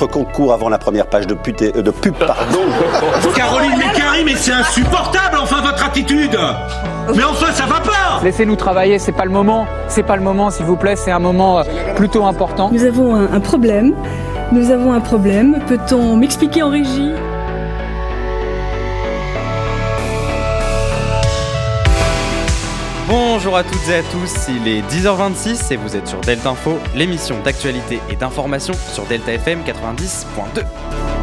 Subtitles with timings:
[0.00, 2.14] votre concours avant la première page de, pute et- euh, de pub.
[2.14, 2.60] Pardon.
[3.36, 6.36] Caroline Mécari, mais c'est insupportable, enfin, votre attitude
[7.14, 9.66] Mais enfin, ça va pas Laissez-nous travailler, c'est pas le moment.
[9.88, 10.96] C'est pas le moment, s'il vous plaît.
[10.96, 11.62] C'est un moment euh,
[11.96, 12.70] plutôt important.
[12.72, 13.92] Nous avons un, un problème.
[14.52, 15.58] Nous avons un problème.
[15.68, 17.12] Peut-on m'expliquer en régie?
[23.42, 26.78] Bonjour à toutes et à tous, il est 10h26 et vous êtes sur Delta Info,
[26.94, 31.19] l'émission d'actualité et d'information sur Delta FM 90.2.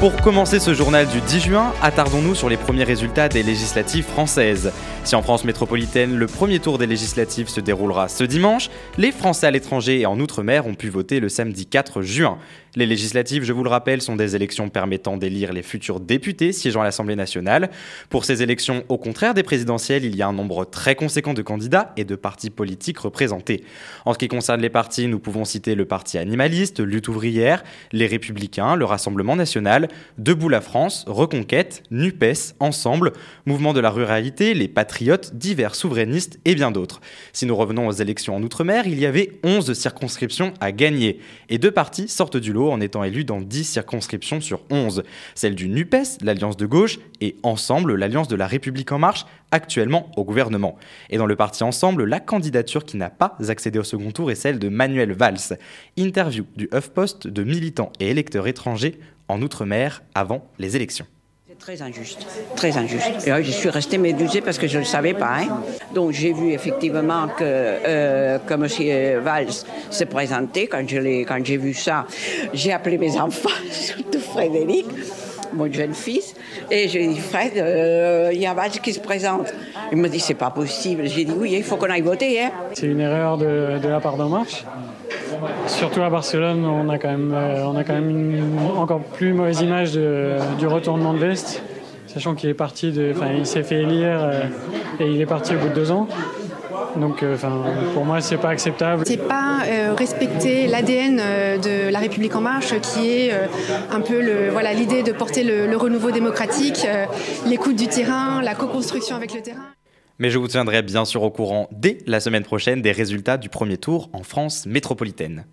[0.00, 4.70] Pour commencer ce journal du 10 juin, attardons-nous sur les premiers résultats des législatives françaises.
[5.02, 9.48] Si en France métropolitaine, le premier tour des législatives se déroulera ce dimanche, les Français
[9.48, 12.38] à l'étranger et en Outre-mer ont pu voter le samedi 4 juin.
[12.76, 16.82] Les législatives, je vous le rappelle, sont des élections permettant d'élire les futurs députés siégeant
[16.82, 17.70] à l'Assemblée nationale.
[18.08, 21.42] Pour ces élections, au contraire des présidentielles, il y a un nombre très conséquent de
[21.42, 23.64] candidats et de partis politiques représentés.
[24.04, 28.06] En ce qui concerne les partis, nous pouvons citer le Parti animaliste, Lutte ouvrière, les
[28.06, 29.87] Républicains, le Rassemblement national,
[30.18, 33.12] Debout la France, Reconquête, NUPES, Ensemble,
[33.46, 37.00] Mouvement de la ruralité, les Patriotes, divers souverainistes et bien d'autres.
[37.32, 41.58] Si nous revenons aux élections en Outre-mer, il y avait 11 circonscriptions à gagner et
[41.58, 45.02] deux partis sortent du lot en étant élus dans 10 circonscriptions sur 11.
[45.34, 50.10] Celle du NUPES, l'Alliance de gauche, et Ensemble, l'Alliance de la République en marche, actuellement
[50.16, 50.76] au gouvernement.
[51.10, 54.34] Et dans le parti Ensemble, la candidature qui n'a pas accédé au second tour est
[54.34, 55.58] celle de Manuel Valls.
[55.96, 58.98] Interview du HuffPost de militants et électeurs étrangers
[59.28, 61.06] en Outre-mer avant les élections.
[61.48, 62.26] C'est très injuste,
[62.56, 63.26] très injuste.
[63.26, 65.38] Et là, je suis restée médusée parce que je ne le savais pas.
[65.40, 65.60] hein.
[65.94, 69.22] Donc j'ai vu effectivement que, euh, que M.
[69.24, 69.46] Valls
[69.90, 70.66] s'est présenté.
[70.66, 72.06] Quand je l'ai- quand j'ai vu ça,
[72.52, 74.86] j'ai appelé mes enfants, surtout Frédéric,
[75.54, 76.34] mon jeune fils,
[76.70, 79.52] et j'ai dit Fred, euh, il y a Valls qui se présente.
[79.90, 81.08] Il me dit c'est pas possible.
[81.08, 82.42] J'ai dit oui, il faut qu'on aille voter.
[82.42, 82.50] Hein.
[82.74, 84.64] C'est une erreur de, de la part d'En Marche.
[85.66, 89.32] Surtout à Barcelone, on a quand même, euh, on a quand même une encore plus
[89.32, 91.62] mauvaise image du retournement de veste,
[92.08, 94.42] sachant qu'il est parti de, enfin, il s'est fait élire euh,
[94.98, 96.08] et il est parti au bout de deux ans.
[96.96, 97.36] Donc, euh,
[97.94, 99.04] pour moi, c'est pas acceptable.
[99.06, 103.32] C'est pas euh, respecter l'ADN de la République en marche, qui est
[103.92, 106.86] un peu le voilà l'idée de porter le, renouveau démocratique,
[107.46, 109.77] l'écoute du terrain, la co-construction avec le terrain.
[110.18, 113.48] Mais je vous tiendrai bien sûr au courant dès la semaine prochaine des résultats du
[113.48, 115.46] premier tour en France métropolitaine.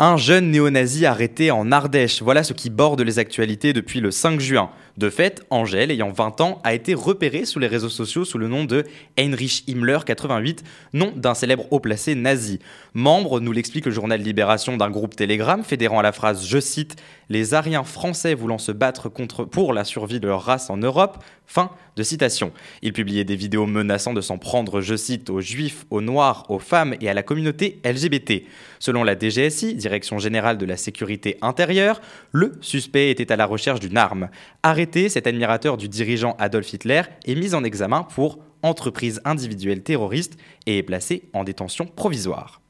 [0.00, 4.38] Un jeune néo-nazi arrêté en Ardèche, voilà ce qui borde les actualités depuis le 5
[4.38, 4.70] juin.
[4.96, 8.46] De fait, Angèle, ayant 20 ans, a été repérée sous les réseaux sociaux sous le
[8.46, 8.84] nom de
[9.16, 12.60] Heinrich Himmler 88, nom d'un célèbre haut placé nazi.
[12.94, 16.94] Membre, nous l'explique le journal Libération, d'un groupe Telegram fédérant la phrase, je cite,
[17.28, 21.18] Les Ariens français voulant se battre contre, pour la survie de leur race en Europe,
[21.46, 22.52] fin de citation.
[22.82, 26.58] Il publiait des vidéos menaçant de s'en prendre, je cite, aux juifs, aux noirs, aux
[26.58, 28.42] femmes et à la communauté LGBT.
[28.80, 33.80] Selon la DGSI, Direction générale de la sécurité intérieure, le suspect était à la recherche
[33.80, 34.28] d'une arme.
[34.62, 40.36] Arrêté, cet admirateur du dirigeant Adolf Hitler est mis en examen pour entreprise individuelle terroriste
[40.66, 42.60] et est placé en détention provisoire.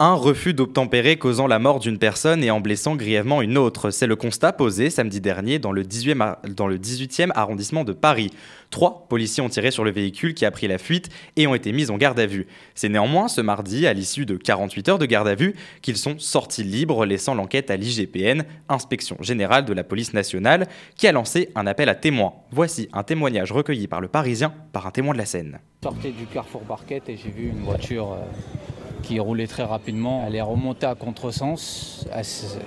[0.00, 3.90] Un refus d'obtempérer causant la mort d'une personne et en blessant grièvement une autre.
[3.90, 7.92] C'est le constat posé samedi dernier dans le 18e, ar- dans le 18e arrondissement de
[7.92, 8.30] Paris.
[8.70, 11.72] Trois policiers ont tiré sur le véhicule qui a pris la fuite et ont été
[11.72, 12.46] mis en garde à vue.
[12.76, 16.16] C'est néanmoins ce mardi, à l'issue de 48 heures de garde à vue, qu'ils sont
[16.20, 21.50] sortis libres, laissant l'enquête à l'IGPN, Inspection Générale de la Police Nationale, qui a lancé
[21.56, 22.34] un appel à témoins.
[22.52, 25.58] Voici un témoignage recueilli par le Parisien par un témoin de la Seine.
[25.82, 28.67] sortais du carrefour Barquette et j'ai vu une voiture euh,
[29.02, 30.24] qui roulait très rapidement.
[30.26, 32.06] Elle est remontée à contresens.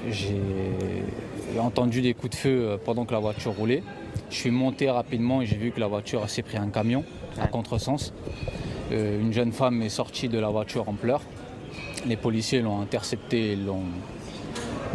[0.10, 0.40] J'ai
[1.60, 3.84] entendu des coups de feu euh, pendant que la voiture roulait.
[4.30, 7.04] Je suis monté rapidement et j'ai vu que la voiture s'est pris un camion
[7.40, 8.14] à contresens.
[8.92, 11.22] Euh, une jeune femme est sortie de la voiture en pleurs.
[12.06, 13.84] Les policiers l'ont interceptée et l'ont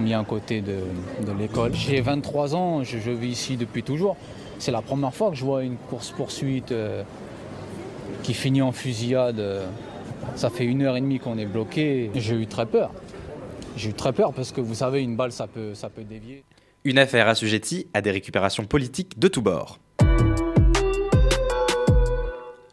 [0.00, 0.78] mis à côté de,
[1.26, 1.72] de l'école.
[1.74, 4.16] J'ai 23 ans, je, je vis ici depuis toujours.
[4.58, 7.02] C'est la première fois que je vois une course-poursuite euh,
[8.22, 9.38] qui finit en fusillade.
[9.38, 9.66] euh,
[10.34, 12.10] Ça fait une heure et demie qu'on est bloqué.
[12.14, 12.92] J'ai eu très peur.
[13.76, 16.44] J'ai eu très peur parce que vous savez, une balle, ça peut, ça peut dévier.
[16.84, 19.78] Une affaire assujettie à des récupérations politiques de tous bords.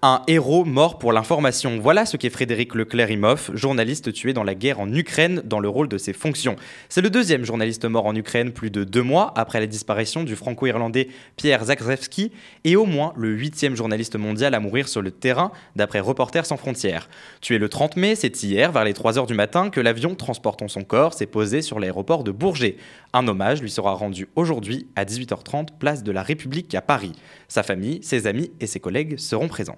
[0.06, 1.80] Un héros mort pour l'information.
[1.80, 5.88] Voilà ce qu'est Frédéric Leclerc-Imhoff, journaliste tué dans la guerre en Ukraine dans le rôle
[5.88, 6.58] de ses fonctions.
[6.90, 10.36] C'est le deuxième journaliste mort en Ukraine plus de deux mois après la disparition du
[10.36, 11.08] franco-irlandais
[11.38, 12.34] Pierre Zakrzewski
[12.66, 16.58] et au moins le huitième journaliste mondial à mourir sur le terrain d'après Reporters sans
[16.58, 17.08] frontières.
[17.40, 20.68] Tué le 30 mai, c'est hier vers les 3 heures du matin que l'avion transportant
[20.68, 22.76] son corps s'est posé sur l'aéroport de Bourget.
[23.14, 27.14] Un hommage lui sera rendu aujourd'hui à 18h30 place de la République à Paris.
[27.48, 29.78] Sa famille, ses amis et ses collègues seront présents.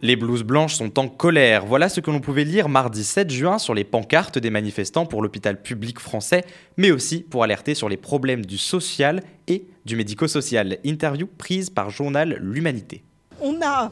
[0.00, 1.66] Les blouses blanches sont en colère.
[1.66, 5.22] Voilà ce que l'on pouvait lire mardi 7 juin sur les pancartes des manifestants pour
[5.22, 6.44] l'hôpital public français,
[6.76, 10.78] mais aussi pour alerter sur les problèmes du social et du médico-social.
[10.84, 13.02] Interview prise par journal L'Humanité.
[13.40, 13.90] On a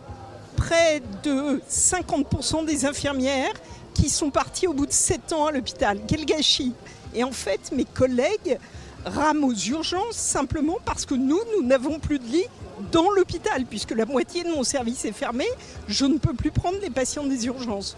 [0.56, 3.55] près de 50% des infirmières
[3.93, 5.99] qui sont parties au bout de 7 ans à l'hôpital.
[6.06, 6.73] Quel gâchis
[7.15, 8.59] Et en fait, mes collègues
[9.06, 12.47] rament aux urgences simplement parce que nous, nous n'avons plus de lits
[12.93, 15.47] dans l'hôpital, puisque la moitié de mon service est fermé,
[15.88, 17.97] je ne peux plus prendre les patients des urgences.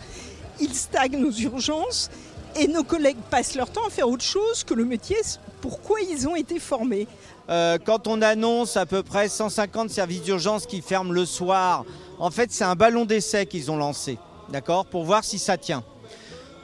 [0.60, 2.10] Ils stagnent aux urgences
[2.56, 5.16] et nos collègues passent leur temps à faire autre chose que le métier
[5.60, 7.06] pourquoi ils ont été formés.
[7.48, 11.84] Euh, quand on annonce à peu près 150 services d'urgence qui ferment le soir,
[12.18, 14.18] en fait c'est un ballon d'essai qu'ils ont lancé,
[14.50, 15.82] d'accord, pour voir si ça tient.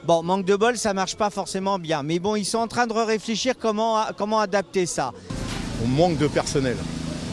[0.05, 2.85] Bon, manque de bol, ça marche pas forcément bien, mais bon, ils sont en train
[2.85, 5.13] de réfléchir comment, comment adapter ça.
[5.83, 6.77] On manque de personnel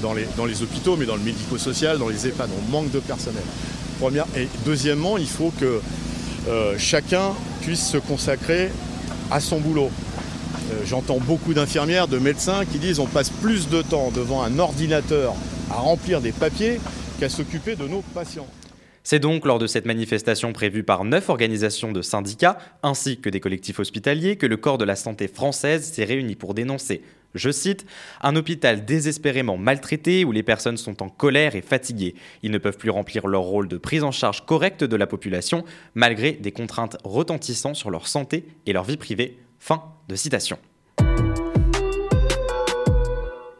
[0.00, 3.00] dans les, dans les hôpitaux, mais dans le médico-social, dans les EHPAD, on manque de
[3.00, 3.42] personnel.
[4.36, 5.80] Et deuxièmement, il faut que
[6.48, 8.70] euh, chacun puisse se consacrer
[9.30, 9.90] à son boulot.
[10.72, 14.58] Euh, J'entends beaucoup d'infirmières, de médecins qui disent on passe plus de temps devant un
[14.58, 15.34] ordinateur
[15.70, 16.80] à remplir des papiers
[17.20, 18.46] qu'à s'occuper de nos patients.
[19.04, 23.40] C'est donc lors de cette manifestation prévue par neuf organisations de syndicats ainsi que des
[23.40, 27.02] collectifs hospitaliers que le corps de la santé française s'est réuni pour dénoncer,
[27.34, 27.86] je cite,
[28.20, 32.14] un hôpital désespérément maltraité où les personnes sont en colère et fatiguées.
[32.42, 35.64] Ils ne peuvent plus remplir leur rôle de prise en charge correcte de la population
[35.94, 39.38] malgré des contraintes retentissant sur leur santé et leur vie privée.
[39.58, 40.58] Fin de citation.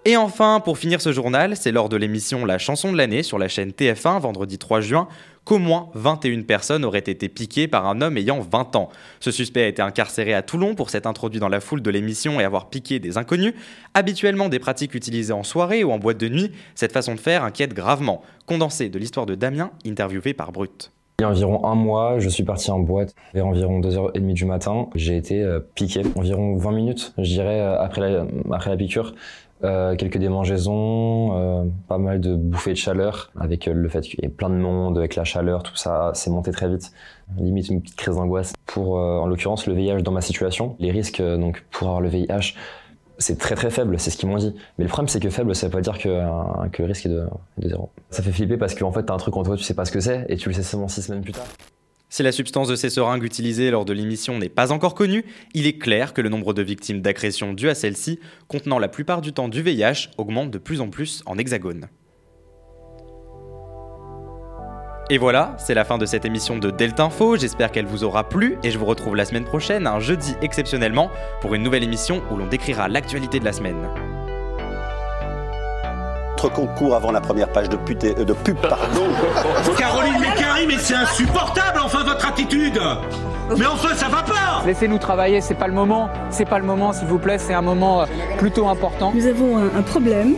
[0.04, 3.38] Et enfin, pour finir ce journal, c'est lors de l'émission La chanson de l'année sur
[3.38, 5.06] la chaîne TF1 vendredi 3 juin
[5.44, 8.88] qu'au moins 21 personnes auraient été piquées par un homme ayant 20 ans.
[9.20, 12.40] Ce suspect a été incarcéré à Toulon pour s'être introduit dans la foule de l'émission
[12.40, 13.54] et avoir piqué des inconnus.
[13.94, 17.44] Habituellement des pratiques utilisées en soirée ou en boîte de nuit, cette façon de faire
[17.44, 18.22] inquiète gravement.
[18.46, 20.92] Condensé de l'histoire de Damien, interviewé par Brut.
[21.18, 24.44] Il y a environ un mois, je suis parti en boîte vers environ 2h30 du
[24.44, 24.88] matin.
[24.96, 29.14] J'ai été euh, piqué environ 20 minutes, je dirais, euh, après la, après la piqûre.
[29.64, 34.20] Euh, quelques démangeaisons, euh, pas mal de bouffées de chaleur, avec euh, le fait qu'il
[34.20, 36.92] y ait plein de monde, avec la chaleur, tout ça, c'est monté très vite.
[37.38, 38.52] Limite une petite crise d'angoisse.
[38.66, 42.54] Pour, en l'occurrence, le VIH dans ma situation, les risques donc pour avoir le VIH,
[43.18, 44.54] c'est très très faible, c'est ce qu'ils m'ont dit.
[44.78, 47.10] Mais le problème, c'est que faible, ça veut pas dire que, que le risque est
[47.10, 47.26] de,
[47.58, 47.90] de zéro.
[48.10, 49.92] Ça fait flipper parce qu'en fait, t'as un truc en toi, tu sais pas ce
[49.92, 51.46] que c'est, et tu le sais seulement six semaines plus tard.
[52.12, 55.24] Si la substance de ces seringues utilisées lors de l'émission n'est pas encore connue,
[55.54, 59.22] il est clair que le nombre de victimes d'agressions dues à celle-ci, contenant la plupart
[59.22, 61.88] du temps du VIH, augmente de plus en plus en hexagone.
[65.08, 68.28] Et voilà, c'est la fin de cette émission de Delta Info, j'espère qu'elle vous aura
[68.28, 71.10] plu et je vous retrouve la semaine prochaine, un jeudi exceptionnellement,
[71.40, 73.88] pour une nouvelle émission où l'on décrira l'actualité de la semaine
[76.48, 79.08] concours avant la première page de, pute, euh, de pub, pardon.
[79.78, 82.80] Caroline Mécari, mais c'est insupportable, enfin, votre attitude
[83.56, 86.92] Mais enfin, ça va pas Laissez-nous travailler, c'est pas le moment, c'est pas le moment,
[86.92, 88.06] s'il vous plaît, c'est un moment euh,
[88.38, 89.12] plutôt important.
[89.14, 90.34] Nous avons un, un problème,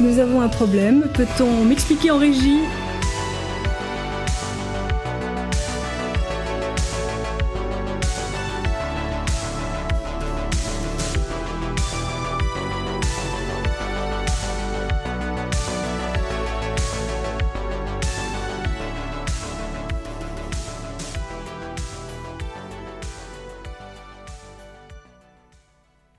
[0.00, 1.02] nous avons un problème.
[1.14, 2.60] Peut-on m'expliquer en régie?